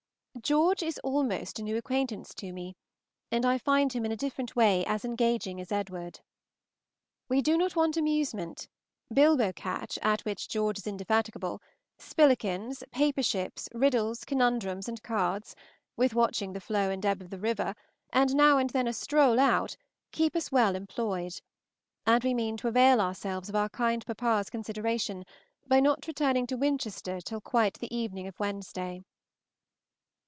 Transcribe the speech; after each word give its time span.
George 0.41 0.81
is 0.81 0.97
almost 0.99 1.59
a 1.59 1.61
new 1.61 1.75
acquaintance 1.77 2.33
to 2.33 2.51
me, 2.51 2.73
and 3.29 3.45
I 3.45 3.57
find 3.59 3.91
him 3.93 4.05
in 4.05 4.11
a 4.13 4.17
different 4.17 4.55
way 4.55 4.83
as 4.85 5.05
engaging 5.05 5.59
as 5.61 5.71
Edward. 5.73 6.21
We 7.29 7.41
do 7.43 7.57
not 7.59 7.75
want 7.75 7.95
amusement: 7.95 8.67
bilbocatch, 9.13 9.99
at 10.01 10.21
which 10.21 10.47
George 10.47 10.79
is 10.79 10.87
indefatigable, 10.87 11.61
spillikins, 11.99 12.81
paper 12.91 13.21
ships, 13.21 13.67
riddles, 13.73 14.23
conundrums, 14.25 14.87
and 14.87 15.03
cards, 15.03 15.53
with 15.97 16.15
watching 16.15 16.53
the 16.53 16.61
flow 16.61 16.89
and 16.89 17.05
ebb 17.05 17.21
of 17.21 17.29
the 17.29 17.37
river, 17.39 17.75
and 18.11 18.33
now 18.33 18.57
and 18.57 18.71
then 18.71 18.87
a 18.87 18.93
stroll 18.93 19.37
out, 19.39 19.75
keep 20.13 20.35
us 20.35 20.51
well 20.51 20.75
employed; 20.75 21.33
and 22.07 22.23
we 22.23 22.33
mean 22.33 22.55
to 22.57 22.69
avail 22.69 22.99
ourselves 23.01 23.47
of 23.49 23.55
our 23.55 23.69
kind 23.69 24.03
papa's 24.07 24.49
consideration, 24.49 25.23
by 25.67 25.79
not 25.81 26.07
returning 26.07 26.47
to 26.47 26.57
Winchester 26.57 27.19
till 27.19 27.41
quite 27.41 27.75
the 27.79 27.93
evening 27.95 28.27
of 28.27 28.39
Wednesday. 28.39 29.01